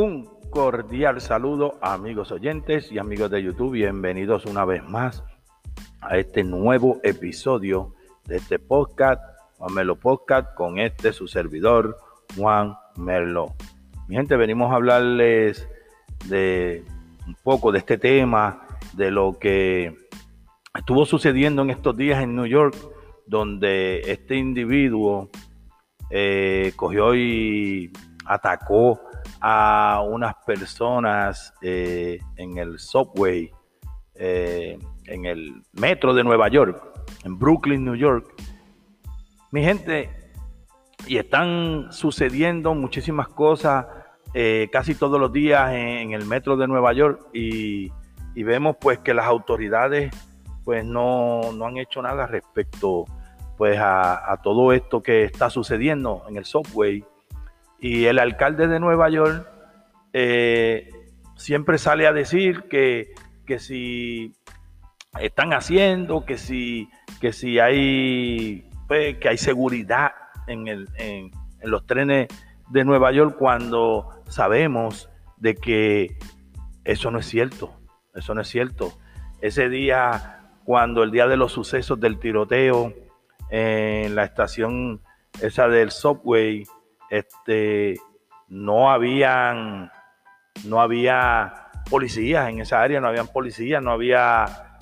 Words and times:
Un 0.00 0.30
cordial 0.50 1.20
saludo 1.20 1.76
amigos 1.82 2.30
oyentes 2.30 2.92
y 2.92 2.98
amigos 2.98 3.32
de 3.32 3.42
YouTube. 3.42 3.72
Bienvenidos 3.72 4.46
una 4.46 4.64
vez 4.64 4.88
más 4.88 5.24
a 6.00 6.18
este 6.18 6.44
nuevo 6.44 7.00
episodio 7.02 7.96
de 8.24 8.36
este 8.36 8.60
podcast, 8.60 9.20
Juan 9.56 9.74
Melo 9.74 9.96
Podcast, 9.96 10.54
con 10.54 10.78
este 10.78 11.12
su 11.12 11.26
servidor, 11.26 11.98
Juan 12.36 12.76
Merlo. 12.96 13.56
Mi 14.06 14.14
gente, 14.14 14.36
venimos 14.36 14.70
a 14.70 14.76
hablarles 14.76 15.68
de 16.26 16.84
un 17.26 17.34
poco 17.42 17.72
de 17.72 17.80
este 17.80 17.98
tema, 17.98 18.68
de 18.92 19.10
lo 19.10 19.36
que 19.40 19.96
estuvo 20.78 21.06
sucediendo 21.06 21.62
en 21.62 21.70
estos 21.70 21.96
días 21.96 22.22
en 22.22 22.36
New 22.36 22.46
York, 22.46 22.76
donde 23.26 24.02
este 24.02 24.36
individuo 24.36 25.28
eh, 26.08 26.72
cogió 26.76 27.16
y 27.16 27.92
atacó 28.26 29.00
a 29.40 30.02
unas 30.06 30.34
personas 30.46 31.52
eh, 31.62 32.20
en 32.36 32.58
el 32.58 32.78
subway, 32.78 33.50
eh, 34.14 34.78
en 35.06 35.24
el 35.26 35.62
metro 35.72 36.14
de 36.14 36.24
Nueva 36.24 36.48
York, 36.48 36.82
en 37.24 37.38
Brooklyn, 37.38 37.84
New 37.84 37.94
York. 37.94 38.34
Mi 39.50 39.62
gente, 39.62 40.10
y 41.06 41.18
están 41.18 41.88
sucediendo 41.90 42.74
muchísimas 42.74 43.28
cosas 43.28 43.86
eh, 44.34 44.68
casi 44.70 44.94
todos 44.94 45.18
los 45.18 45.32
días 45.32 45.72
en, 45.72 46.12
el 46.12 46.26
metro 46.26 46.56
de 46.56 46.66
Nueva 46.66 46.92
York 46.92 47.28
y, 47.32 47.90
vemos 48.34 48.76
pues 48.80 49.00
que 49.00 49.14
las 49.14 49.26
autoridades 49.26 50.14
pues 50.64 50.84
no, 50.84 51.40
han 51.66 51.76
hecho 51.76 52.00
nada 52.00 52.28
respecto 52.28 53.04
pues 53.56 53.76
a 53.80 54.38
todo 54.44 54.72
esto 54.72 55.02
que 55.02 55.24
está 55.24 55.50
sucediendo 55.50 56.22
en 56.28 56.36
el 56.36 56.44
subway 56.44 57.04
y 57.80 58.06
el 58.06 58.18
alcalde 58.18 58.66
de 58.66 58.80
Nueva 58.80 59.08
York 59.08 59.48
eh, 60.12 60.90
siempre 61.36 61.78
sale 61.78 62.06
a 62.06 62.12
decir 62.12 62.64
que, 62.64 63.14
si 63.58 64.34
están 65.20 65.52
haciendo, 65.52 66.24
que 66.24 66.36
si, 66.38 66.88
que 67.20 67.32
si 67.32 67.58
hay, 67.58 68.68
pues, 68.86 69.18
que 69.18 69.28
hay 69.28 69.38
seguridad 69.38 70.12
en, 70.46 70.68
el, 70.68 70.88
en, 70.96 71.30
los 71.62 71.86
trenes 71.86 72.28
de 72.70 72.84
Nueva 72.84 73.12
York 73.12 73.36
cuando 73.38 74.22
sabemos 74.28 75.08
de 75.36 75.54
que 75.54 76.18
eso 76.84 77.10
no 77.10 77.18
es 77.18 77.26
cierto, 77.26 77.72
eso 78.14 78.34
no 78.34 78.40
es 78.40 78.48
cierto. 78.48 78.92
Ese 79.40 79.68
día, 79.68 80.50
cuando 80.64 81.02
el 81.02 81.10
día 81.10 81.26
de 81.26 81.36
los 81.36 81.52
sucesos 81.52 82.00
del 82.00 82.18
tiroteo 82.18 82.92
en 83.50 84.14
la 84.14 84.24
estación 84.24 85.00
esa 85.40 85.68
del 85.68 85.90
subway, 85.90 86.64
este, 87.10 87.96
no 88.48 88.90
habían, 88.90 89.90
no 90.64 90.80
había 90.80 91.68
policías 91.88 92.48
en 92.48 92.60
esa 92.60 92.82
área, 92.82 93.00
no 93.00 93.08
habían 93.08 93.28
policías, 93.28 93.82
no 93.82 93.92
había, 93.92 94.78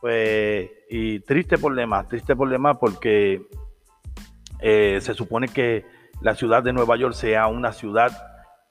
pues, 0.00 0.70
y 0.90 1.20
triste 1.20 1.58
problema, 1.58 2.06
triste 2.06 2.36
problema 2.36 2.78
porque 2.78 3.42
eh, 4.60 4.98
se 5.00 5.14
supone 5.14 5.48
que 5.48 5.84
la 6.20 6.34
ciudad 6.34 6.62
de 6.62 6.72
Nueva 6.72 6.96
York 6.96 7.14
sea 7.14 7.46
una 7.46 7.72
ciudad 7.72 8.10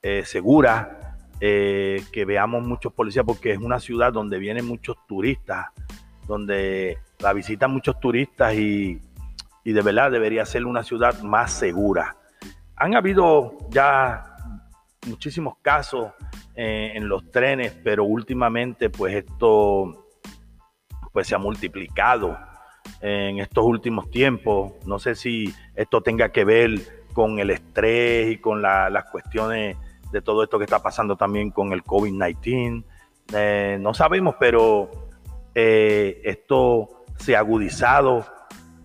eh, 0.01 0.23
segura, 0.25 1.17
eh, 1.39 2.01
que 2.11 2.25
veamos 2.25 2.65
muchos 2.65 2.93
policías, 2.93 3.25
porque 3.25 3.51
es 3.51 3.57
una 3.59 3.79
ciudad 3.79 4.13
donde 4.13 4.39
vienen 4.39 4.65
muchos 4.65 4.97
turistas, 5.07 5.67
donde 6.27 6.97
la 7.19 7.33
visitan 7.33 7.71
muchos 7.71 7.99
turistas 7.99 8.55
y, 8.55 9.01
y 9.63 9.73
de 9.73 9.81
verdad 9.81 10.11
debería 10.11 10.45
ser 10.45 10.65
una 10.65 10.83
ciudad 10.83 11.21
más 11.21 11.51
segura 11.51 12.15
han 12.77 12.95
habido 12.95 13.57
ya 13.69 14.35
muchísimos 15.07 15.55
casos 15.61 16.11
eh, 16.55 16.91
en 16.95 17.07
los 17.07 17.31
trenes, 17.31 17.73
pero 17.83 18.03
últimamente 18.03 18.89
pues 18.89 19.15
esto 19.15 20.07
pues 21.11 21.27
se 21.27 21.35
ha 21.35 21.37
multiplicado 21.37 22.37
en 23.01 23.39
estos 23.39 23.63
últimos 23.63 24.09
tiempos. 24.09 24.73
No 24.85 24.99
sé 24.99 25.15
si 25.15 25.53
esto 25.75 26.01
tenga 26.01 26.29
que 26.29 26.43
ver 26.43 27.05
con 27.13 27.39
el 27.39 27.51
estrés 27.51 28.31
y 28.31 28.37
con 28.37 28.61
las 28.61 29.05
cuestiones 29.05 29.77
de 30.11 30.21
todo 30.21 30.43
esto 30.43 30.57
que 30.57 30.65
está 30.65 30.81
pasando 30.83 31.15
también 31.15 31.51
con 31.51 31.71
el 31.71 31.83
COVID-19. 31.83 32.83
Eh, 33.33 33.77
no 33.79 33.93
sabemos, 33.93 34.35
pero 34.39 34.89
eh, 35.53 36.21
esto 36.25 37.05
se 37.17 37.35
ha 37.35 37.39
agudizado 37.39 38.25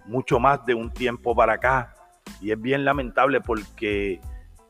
mucho 0.07 0.39
más 0.39 0.65
de 0.65 0.75
un 0.75 0.91
tiempo 0.91 1.34
para 1.34 1.55
acá 1.55 1.95
y 2.41 2.53
es 2.53 2.61
bien 2.61 2.84
lamentable 2.84 3.41
porque 3.41 4.21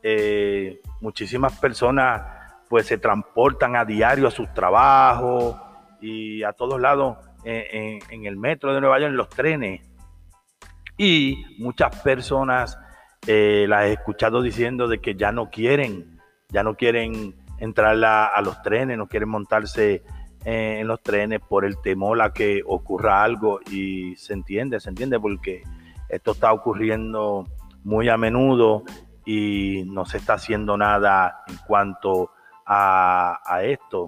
eh, 0.03 0.81
muchísimas 0.99 1.57
personas 1.59 2.23
pues 2.69 2.87
se 2.87 2.97
transportan 2.97 3.75
a 3.75 3.85
diario 3.85 4.27
a 4.27 4.31
sus 4.31 4.53
trabajos 4.53 5.55
y 5.99 6.43
a 6.43 6.53
todos 6.53 6.79
lados 6.79 7.17
en, 7.43 8.25
el 8.25 8.37
metro 8.37 8.73
de 8.73 8.81
Nueva 8.81 8.99
York, 8.99 9.11
en 9.11 9.17
los 9.17 9.29
trenes. 9.29 9.81
Y 10.97 11.43
muchas 11.57 11.99
personas 12.01 12.77
eh, 13.27 13.65
las 13.67 13.85
he 13.85 13.93
escuchado 13.93 14.41
diciendo 14.41 14.87
de 14.87 14.99
que 14.99 15.15
ya 15.15 15.31
no 15.31 15.49
quieren, 15.49 16.19
ya 16.49 16.63
no 16.63 16.75
quieren 16.75 17.35
entrar 17.59 18.03
a, 18.03 18.41
los 18.41 18.61
trenes, 18.61 18.97
no 18.97 19.07
quieren 19.07 19.29
montarse 19.29 20.03
en 20.43 20.87
los 20.87 21.01
trenes 21.01 21.39
por 21.41 21.65
el 21.65 21.79
temor 21.81 22.21
a 22.21 22.33
que 22.33 22.61
ocurra 22.65 23.21
algo 23.21 23.59
y 23.69 24.15
se 24.15 24.33
entiende, 24.33 24.79
se 24.79 24.89
entiende 24.89 25.19
porque 25.19 25.63
esto 26.09 26.31
está 26.31 26.51
ocurriendo 26.51 27.47
muy 27.83 28.09
a 28.09 28.17
menudo 28.17 28.83
y 29.25 29.83
no 29.87 30.05
se 30.05 30.17
está 30.17 30.33
haciendo 30.33 30.77
nada 30.77 31.43
en 31.47 31.57
cuanto 31.67 32.31
a, 32.65 33.61
esto. 33.63 34.07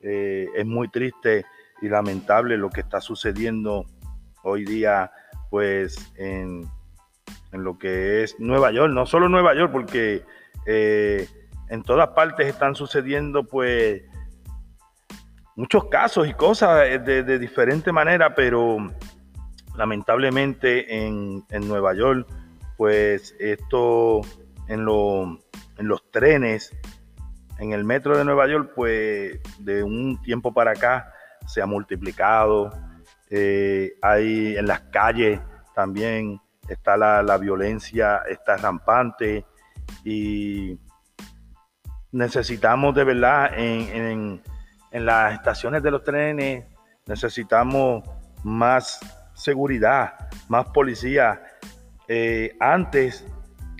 Eh, 0.00 0.46
es 0.54 0.66
muy 0.66 0.88
triste 0.88 1.44
y 1.82 1.88
lamentable 1.88 2.56
lo 2.56 2.70
que 2.70 2.80
está 2.80 3.00
sucediendo 3.00 3.84
hoy 4.42 4.64
día, 4.64 5.10
pues 5.50 6.12
en, 6.16 6.68
lo 7.52 7.78
que 7.78 8.22
es 8.22 8.38
Nueva 8.38 8.70
York, 8.70 8.92
no 8.92 9.06
solo 9.06 9.28
Nueva 9.28 9.54
York, 9.54 9.72
porque 9.72 10.22
eh, 10.66 11.28
en 11.68 11.82
todas 11.82 12.08
partes 12.08 12.46
están 12.46 12.74
sucediendo, 12.74 13.44
pues, 13.44 14.02
muchos 15.56 15.86
casos 15.86 16.28
y 16.28 16.34
cosas 16.34 17.04
de, 17.04 17.22
de 17.24 17.38
diferente 17.38 17.90
manera, 17.90 18.34
pero 18.34 18.76
lamentablemente 19.74 21.06
en, 21.06 21.44
en 21.50 21.68
Nueva 21.68 21.94
York 21.94 22.28
pues 22.76 23.34
esto 23.38 24.20
en, 24.68 24.84
los 24.84 26.10
trenes, 26.10 26.74
en 27.58 27.72
el 27.72 27.84
metro 27.84 28.16
de 28.16 28.24
Nueva 28.24 28.46
York, 28.48 28.72
pues 28.74 29.40
de 29.58 29.82
un 29.82 30.20
tiempo 30.22 30.52
para 30.52 30.72
acá 30.72 31.12
se 31.46 31.62
ha 31.62 31.66
multiplicado. 31.66 32.70
Eh, 33.30 33.94
hay 34.02 34.56
en 34.56 34.66
las 34.66 34.80
calles 34.92 35.40
también 35.74 36.40
está 36.68 36.96
la, 36.96 37.38
violencia, 37.38 38.22
está 38.28 38.56
rampante 38.56 39.44
y 40.04 40.78
necesitamos 42.12 42.94
de 42.94 43.04
verdad 43.04 43.50
en, 43.56 44.42
en 44.90 45.06
las 45.06 45.34
estaciones 45.34 45.82
de 45.82 45.90
los 45.90 46.02
trenes, 46.02 46.64
necesitamos 47.06 48.02
más 48.42 49.00
seguridad, 49.34 50.30
más 50.48 50.66
policía, 50.70 51.42
eh, 52.08 52.56
antes 52.60 53.26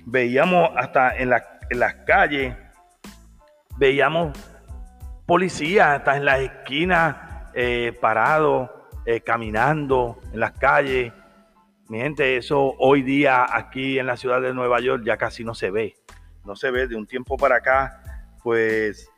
veíamos 0.05 0.71
hasta 0.77 1.17
en, 1.17 1.31
las 1.31 1.95
calles, 2.07 2.55
veíamos 3.77 4.37
policías 5.27 5.89
hasta 5.89 6.17
en 6.17 6.25
las 6.25 6.41
esquinas 6.41 7.17
eh, 7.55 7.97
parados, 8.01 8.71
eh, 9.05 9.21
caminando 9.21 10.21
en 10.33 10.41
las 10.41 10.53
calles. 10.53 11.13
Mi 11.89 11.99
gente, 11.99 12.37
eso 12.37 12.75
hoy 12.79 13.03
día 13.03 13.47
aquí 13.49 13.99
en 13.99 14.07
la 14.07 14.17
ciudad 14.17 14.41
de 14.41 14.53
Nueva 14.53 14.81
York 14.81 15.03
ya 15.05 15.17
casi 15.17 15.45
no 15.45 15.55
se 15.55 15.71
ve. 15.71 15.95
No 16.45 16.57
se 16.57 16.71
ve 16.71 16.87
de 16.87 16.97
un 16.97 17.07
tiempo 17.07 17.37
para 17.37 17.57
acá, 17.57 18.03
pues 18.43 19.09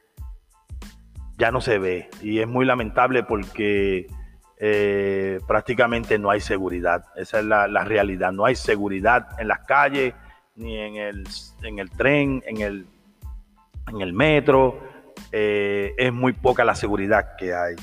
ya 1.39 1.51
no 1.51 1.61
se 1.61 1.79
ve. 1.79 2.11
Y 2.23 2.41
es 2.41 2.49
muy 2.49 2.67
lamentable 2.67 3.23
porque 3.23 4.07
eh, 4.61 5.39
prácticamente 5.47 6.19
no 6.19 6.31
hay 6.31 6.41
seguridad. 6.41 7.05
Esa 7.15 7.39
es 7.39 7.45
la, 7.45 7.85
realidad. 7.85 8.33
No 8.33 8.45
hay 8.45 8.57
seguridad 8.57 9.29
en 9.39 9.49
las 9.49 9.61
calles, 9.61 10.15
ni 10.57 10.77
en 10.77 10.97
el, 10.97 11.29
en 11.63 11.79
el 11.79 11.91
tren, 11.91 12.43
en 12.45 12.61
el, 12.61 12.87
en 13.87 14.01
el 14.01 14.13
metro. 14.13 14.81
Eh, 15.31 15.95
es 15.97 16.13
muy 16.13 16.33
poca 16.33 16.65
la 16.65 16.75
seguridad 16.75 17.37
que 17.37 17.55
hay. 17.55 17.77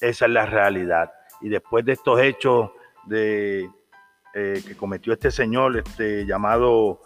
Esa 0.00 0.26
es 0.26 0.30
la 0.30 0.46
realidad. 0.46 1.12
Y 1.40 1.48
después 1.48 1.84
de 1.84 1.92
estos 1.92 2.20
hechos 2.20 2.70
de, 3.06 3.68
eh, 4.34 4.62
que 4.64 4.76
cometió 4.76 5.12
este 5.12 5.32
señor 5.32 5.76
este, 5.78 6.24
llamado 6.26 7.00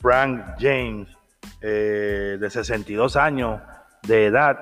Frank 0.00 0.56
James, 0.58 1.08
de 1.60 2.48
62 2.48 3.16
años 3.16 3.60
de 4.02 4.26
edad, 4.26 4.58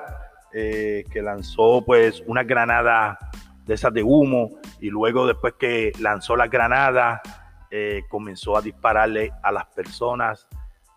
eh, 0.60 1.05
que 1.12 1.22
lanzó 1.22 1.84
pues 1.87 2.20
una 2.26 2.43
granada 2.43 3.16
de 3.64 3.75
esas 3.75 3.93
de 3.94 4.02
humo 4.02 4.58
y 4.81 4.90
luego 4.90 5.25
después 5.25 5.55
que 5.55 5.93
lanzó 6.00 6.34
la 6.34 6.49
granada 6.49 7.22
eh, 7.70 8.02
comenzó 8.08 8.56
a 8.56 8.60
dispararle 8.60 9.31
a 9.44 9.52
las 9.52 9.66
personas 9.66 10.49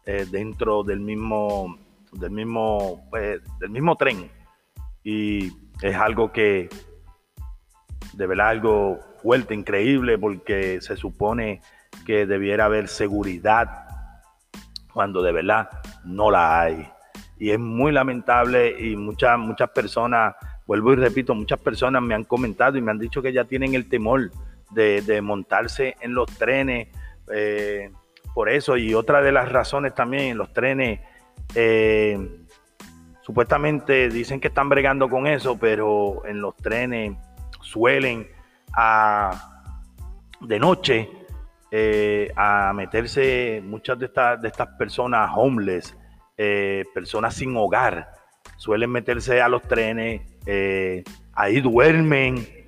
eh, 0.08 0.26
dentro 0.32 0.82
del 0.82 1.00
mismo 1.00 1.78
del 2.12 2.32
mismo, 2.32 3.06
pues, 3.12 3.40
del 3.60 3.70
mismo 3.70 3.96
tren. 3.98 4.32
Y 5.04 5.52
es 5.84 5.96
algo 5.96 6.32
que, 6.32 6.68
de 8.14 8.26
verdad, 8.26 8.50
algo 8.50 9.00
fuerte, 9.22 9.54
increíble, 9.54 10.18
porque 10.18 10.82
se 10.82 10.98
supone 10.98 11.62
que 12.04 12.26
debiera 12.26 12.66
haber 12.66 12.88
seguridad 12.88 13.86
cuando 14.92 15.22
de 15.22 15.32
verdad 15.32 15.70
no 16.04 16.32
la 16.32 16.62
hay. 16.62 16.92
Y 17.42 17.50
es 17.50 17.58
muy 17.58 17.92
lamentable 17.92 18.80
y 18.80 18.96
muchas, 18.96 19.40
muchas 19.40 19.72
personas, 19.72 20.36
vuelvo 20.68 20.94
y 20.94 20.98
repito, 20.98 21.34
muchas 21.34 21.60
personas 21.60 22.00
me 22.04 22.14
han 22.14 22.24
comentado 22.24 22.78
y 22.78 22.82
me 22.82 22.92
han 22.92 23.00
dicho 23.00 23.20
que 23.20 23.34
ya 23.34 23.46
tienen 23.46 23.74
el 23.74 23.90
temor 23.90 24.30
de, 24.70 25.22
montarse 25.24 25.96
en 26.02 26.14
los 26.14 26.28
trenes. 26.38 26.90
Eh, 27.34 27.90
por 28.36 28.48
eso, 28.48 28.78
y 28.78 28.94
otra 28.94 29.24
de 29.24 29.32
las 29.32 29.52
razones 29.52 29.96
también 29.96 30.26
en 30.26 30.38
los 30.38 30.54
trenes, 30.54 31.00
eh, 31.56 32.46
supuestamente 33.22 34.10
dicen 34.10 34.40
que 34.40 34.50
están 34.50 34.70
bregando 34.70 35.10
con 35.10 35.26
eso, 35.26 35.58
pero 35.58 36.24
en 36.28 36.42
los 36.42 36.56
trenes 36.58 37.18
suelen 37.60 38.28
a, 38.72 39.66
de 40.42 40.60
noche 40.60 41.10
eh, 41.72 42.32
a 42.36 42.72
meterse 42.76 43.64
muchas 43.66 43.98
de, 43.98 44.06
estas 44.06 44.40
de 44.40 44.50
estas 44.50 44.68
personas 44.78 45.32
homeless, 45.34 45.98
personas 46.94 47.36
sin 47.36 47.56
hogar, 47.56 48.12
suelen 48.58 48.90
meterse 48.90 49.42
a 49.42 49.48
los 49.48 49.62
trenes, 49.62 50.22
ahí 51.34 51.62
duermen, 51.62 52.62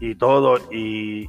y 0.00 0.14
todo, 0.14 0.56
y, 0.72 1.28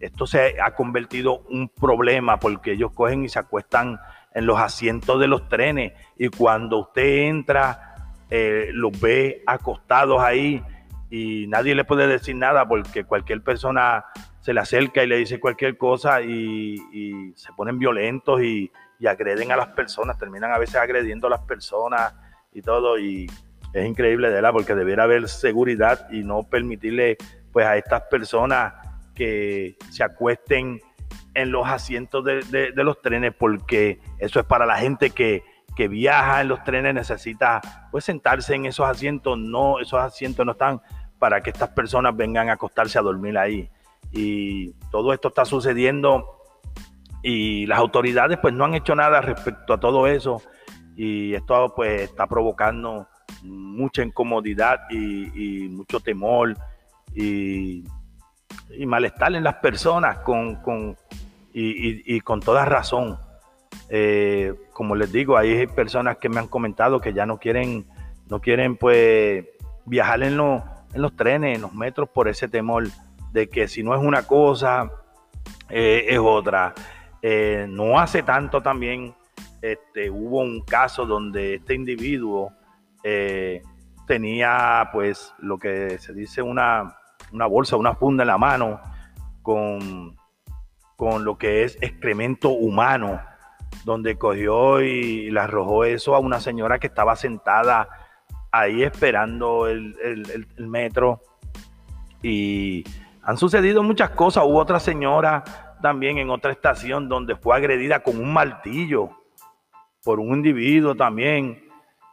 esto 0.00 0.26
se 0.26 0.60
ha 0.60 0.74
convertido 0.74 1.44
un 1.48 1.68
problema 1.68 2.38
porque 2.38 2.72
ellos 2.72 2.92
cogen 2.92 3.24
y 3.24 3.28
se 3.28 3.38
acuestan 3.38 4.00
en 4.34 4.46
los 4.46 4.58
asientos 4.58 5.20
de 5.20 5.28
los 5.28 5.48
trenes 5.48 5.92
y 6.18 6.28
cuando 6.28 6.78
usted 6.78 7.28
entra, 7.28 8.12
eh, 8.30 8.70
los 8.72 8.98
ve 9.00 9.42
acostados 9.46 10.20
ahí 10.20 10.60
y 11.08 11.46
nadie 11.46 11.76
le 11.76 11.84
puede 11.84 12.08
decir 12.08 12.34
nada 12.34 12.66
porque 12.66 13.04
cualquier 13.04 13.42
persona 13.42 14.06
se 14.40 14.52
le 14.52 14.60
acerca 14.60 15.04
y 15.04 15.06
le 15.06 15.18
dice 15.18 15.38
cualquier 15.38 15.78
cosa 15.78 16.20
y, 16.20 17.32
se 17.36 17.52
ponen 17.52 17.78
violentos 17.78 18.42
y, 18.42 18.72
y, 19.04 19.06
agreden 19.06 19.52
a 19.52 19.56
las 19.56 19.68
personas, 19.68 20.18
terminan 20.18 20.52
a 20.52 20.58
veces 20.58 20.76
agrediendo 20.76 21.26
a 21.26 21.30
las 21.30 21.40
personas 21.40 22.14
y 22.52 22.62
todo 22.62 22.98
y 22.98 23.26
es 23.72 23.86
increíble 23.86 24.28
de 24.28 24.34
verdad 24.34 24.52
porque 24.52 24.74
debiera 24.74 25.04
haber 25.04 25.28
seguridad 25.28 26.08
y 26.10 26.22
no 26.22 26.44
permitirle 26.44 27.16
pues 27.52 27.66
a 27.66 27.76
estas 27.76 28.02
personas 28.02 28.72
que 29.14 29.76
se 29.90 30.04
acuesten 30.04 30.80
en 31.34 31.50
los 31.50 31.66
asientos 31.66 32.24
de, 32.24 32.72
los 32.76 33.00
trenes, 33.02 33.34
porque 33.34 34.00
eso 34.18 34.40
es 34.40 34.46
para 34.46 34.66
la 34.66 34.76
gente 34.76 35.10
que, 35.10 35.42
viaja 35.76 36.40
en 36.40 36.48
los 36.48 36.62
trenes, 36.62 36.94
necesita 36.94 37.60
pues 37.90 38.04
sentarse 38.04 38.54
en 38.54 38.66
esos 38.66 38.86
asientos, 38.86 39.36
no, 39.36 39.80
esos 39.80 40.00
asientos 40.00 40.46
no 40.46 40.52
están 40.52 40.80
para 41.18 41.40
que 41.40 41.50
estas 41.50 41.70
personas 41.70 42.16
vengan 42.16 42.48
a 42.48 42.52
acostarse 42.52 42.98
a 42.98 43.02
dormir 43.02 43.36
ahí. 43.36 43.68
Y 44.12 44.72
todo 44.92 45.12
esto 45.12 45.28
está 45.28 45.44
sucediendo 45.44 46.43
y 47.24 47.66
las 47.66 47.78
autoridades 47.78 48.38
pues 48.38 48.54
no 48.54 48.66
han 48.66 48.74
hecho 48.74 48.94
nada 48.94 49.20
respecto 49.20 49.72
a 49.72 49.80
todo 49.80 50.06
eso 50.06 50.42
y 50.94 51.34
esto 51.34 51.72
pues 51.74 52.02
está 52.02 52.26
provocando 52.26 53.08
mucha 53.42 54.02
incomodidad 54.02 54.80
y 54.90 55.68
mucho 55.70 55.98
temor 56.00 56.54
y, 57.14 57.84
malestar 58.86 59.34
en 59.34 59.44
las 59.44 59.56
personas 59.56 60.18
con, 60.18 60.96
y, 61.52 62.20
con 62.20 62.40
toda 62.40 62.64
razón. 62.64 63.18
Eh, 63.88 64.54
como 64.72 64.94
les 64.96 65.12
digo, 65.12 65.36
hay 65.36 65.66
personas 65.66 66.16
que 66.18 66.28
me 66.28 66.40
han 66.40 66.48
comentado 66.48 67.00
que 67.00 67.12
ya 67.12 67.26
no 67.26 67.38
quieren, 67.38 67.86
no 68.28 68.40
quieren 68.40 68.76
pues 68.76 69.44
viajar 69.84 70.22
en, 70.22 70.40
en 70.40 71.02
los 71.02 71.16
trenes, 71.16 71.56
en 71.56 71.62
los 71.62 71.74
metros 71.74 72.08
por 72.08 72.28
ese 72.28 72.48
temor 72.48 72.88
de 73.32 73.48
que 73.48 73.68
si 73.68 73.82
no 73.82 73.94
es 73.94 74.00
una 74.00 74.26
cosa, 74.26 74.90
eh, 75.68 76.06
es 76.08 76.18
otra. 76.18 76.74
Eh, 77.26 77.66
no 77.70 77.98
hace 77.98 78.22
tanto 78.22 78.60
también 78.60 79.14
este, 79.62 80.10
hubo 80.10 80.40
un 80.40 80.60
caso 80.60 81.06
donde 81.06 81.54
este 81.54 81.74
individuo 81.74 82.52
tenía 84.06 84.88
pues 84.92 85.34
lo 85.38 85.58
que 85.58 85.98
se 85.98 86.12
dice 86.14 86.40
una, 86.40 86.96
una 87.32 87.46
bolsa, 87.46 87.76
una 87.76 87.94
funda 87.94 88.22
en 88.22 88.28
la 88.28 88.38
mano 88.38 88.80
con, 89.42 90.16
con 90.96 91.24
lo 91.24 91.36
que 91.36 91.64
es 91.64 91.76
excremento 91.80 92.50
humano, 92.50 93.20
donde 93.84 94.16
cogió 94.16 94.80
y 94.80 95.30
le 95.30 95.40
arrojó 95.40 95.84
eso 95.84 96.14
a 96.14 96.18
una 96.18 96.40
señora 96.40 96.78
que 96.78 96.86
estaba 96.86 97.16
sentada 97.16 97.88
ahí 98.52 98.82
esperando 98.82 99.66
el, 99.66 99.96
metro. 100.58 101.20
Y 102.22 102.84
han 103.22 103.36
sucedido 103.36 103.82
muchas 103.82 104.10
cosas. 104.10 104.44
Hubo 104.46 104.58
otra 104.58 104.80
señora 104.80 105.44
también 105.84 106.16
en 106.16 106.30
otra 106.30 106.50
estación 106.50 107.10
donde 107.10 107.36
fue 107.36 107.54
agredida 107.54 108.02
con 108.02 108.18
un 108.18 108.32
martillo 108.32 109.10
por 110.02 110.18
un 110.18 110.36
individuo 110.36 110.94
también. 110.94 111.62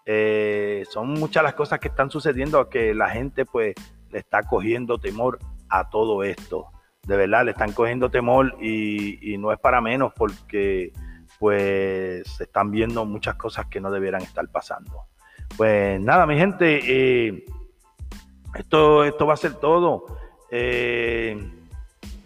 Eh, 0.06 0.84
son 0.90 1.14
muchas 1.14 1.42
las 1.42 1.54
cosas 1.54 1.80
que 1.80 1.88
están 1.88 2.12
sucediendo 2.12 2.68
que 2.68 2.94
la 2.94 3.08
gente 3.08 3.46
pues 3.46 3.74
le 4.10 4.20
está 4.20 4.44
cogiendo 4.44 4.98
temor 4.98 5.40
a 5.70 5.90
todo 5.90 6.26
esto. 6.26 6.68
De 7.04 7.16
verdad, 7.16 7.46
le 7.46 7.52
están 7.52 7.72
cogiendo 7.72 8.12
temor 8.12 8.62
y, 8.62 9.38
no 9.38 9.54
es 9.54 9.60
para 9.60 9.80
menos 9.80 10.12
porque 10.18 10.92
pues 11.40 12.28
se 12.28 12.44
están 12.44 12.72
viendo 12.72 13.06
muchas 13.06 13.36
cosas 13.36 13.68
que 13.68 13.80
no 13.80 13.90
debieran 13.90 14.22
estar 14.22 14.50
pasando. 14.50 15.06
Pues 15.56 15.98
nada, 16.02 16.26
mi 16.26 16.38
gente, 16.38 16.82
eh, 16.84 17.46
esto, 18.54 19.06
esto 19.06 19.26
va 19.26 19.36
a 19.36 19.38
ser 19.38 19.54
todo. 19.54 20.08
Eh, 20.52 21.61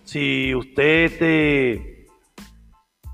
si 0.05 0.55
usted 0.55 1.03
este, 1.05 2.07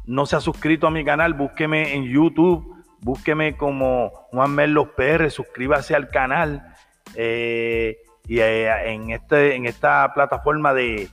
no 0.06 0.26
se 0.26 0.36
ha 0.36 0.42
suscrito 0.42 0.88
a 0.88 0.92
mi 0.92 1.04
canal, 1.04 1.34
búsqueme 1.34 1.96
en 1.96 2.04
YouTube, 2.04 2.84
búsqueme 3.00 3.58
como 3.58 4.12
Juan 4.32 4.54
Merlos 4.54 4.90
PR, 4.90 5.32
suscríbase 5.32 5.96
al 5.96 6.10
canal. 6.10 6.76
Eh, 7.16 7.98
y 8.28 8.40
eh, 8.40 8.94
en, 8.94 9.10
este, 9.10 9.56
en 9.56 9.66
esta 9.66 10.14
plataforma 10.14 10.74
de 10.74 11.10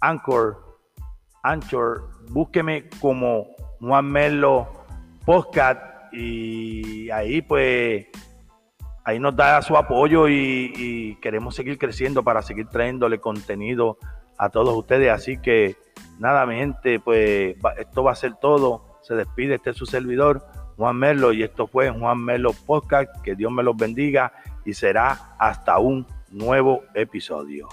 Anchor, 0.00 0.78
Anchor, 1.42 2.10
búsqueme 2.30 2.88
como 3.00 3.46
Juan 3.80 4.06
Melo 4.06 4.68
Podcast 5.24 6.12
y 6.12 7.10
ahí 7.10 7.42
pues 7.42 8.06
ahí 9.04 9.18
nos 9.18 9.36
da 9.36 9.60
su 9.62 9.76
apoyo 9.76 10.28
y, 10.28 11.18
queremos 11.20 11.54
seguir 11.54 11.78
creciendo 11.78 12.22
para 12.22 12.42
seguir 12.42 12.66
trayéndole 12.68 13.18
contenido 13.18 13.98
a 14.38 14.48
todos 14.48 14.76
ustedes. 14.76 15.10
Así 15.10 15.38
que 15.38 15.76
nada, 16.18 16.46
mi 16.46 16.56
gente, 16.56 17.00
pues 17.00 17.56
esto 17.78 18.04
va 18.04 18.12
a 18.12 18.16
ser 18.16 18.34
todo. 18.36 18.98
Se 19.02 19.14
despide 19.14 19.56
este 19.56 19.74
su 19.74 19.86
servidor, 19.86 20.46
Juan 20.76 20.96
Melo, 20.96 21.32
y 21.32 21.42
esto 21.42 21.66
fue 21.66 21.90
Juan 21.90 22.24
Melo 22.24 22.52
Podcast. 22.66 23.10
Que 23.22 23.34
Dios 23.34 23.52
me 23.52 23.62
los 23.62 23.76
bendiga 23.76 24.32
y 24.64 24.74
será 24.74 25.36
hasta 25.38 25.78
un 25.78 26.06
nuevo 26.30 26.82
episodio. 26.94 27.68